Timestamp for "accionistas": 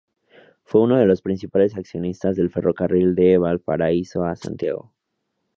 1.77-2.35